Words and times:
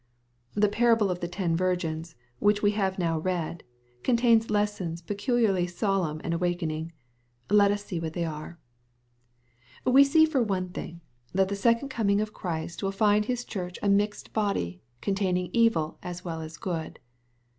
The 0.55 0.67
parable 0.67 1.11
of 1.11 1.19
the 1.19 1.27
ten 1.27 1.55
virgins, 1.55 2.15
which 2.39 2.63
we 2.63 2.71
have 2.71 2.97
now 2.97 3.19
read, 3.19 3.63
contains 4.01 4.49
lessons 4.49 4.99
peculiarly 4.99 5.67
solemn 5.67 6.19
and 6.23 6.33
awakening. 6.33 6.91
Let 7.51 7.69
us 7.69 7.85
see 7.85 7.99
what 7.99 8.13
they 8.13 8.25
are. 8.25 8.57
We 9.85 10.03
see 10.03 10.25
for 10.25 10.41
one 10.41 10.69
thing, 10.69 11.01
that 11.33 11.49
the 11.49 11.55
second 11.55 11.89
coming 11.89 12.19
of 12.19 12.33
Christ 12.33 12.81
MATTHEW, 12.81 12.91
CHAP. 12.91 12.93
XXV. 12.93 12.97
331 12.97 12.97
will 12.97 12.97
find 12.97 13.25
His 13.25 13.45
Church 13.45 13.79
a 13.83 13.89
mixed 13.89 14.33
bodj/j 14.33 14.79
containing 15.01 15.49
evil 15.53 15.99
aa 16.01 16.15
well 16.23 16.41
as 16.41 16.57
good. 16.57 16.99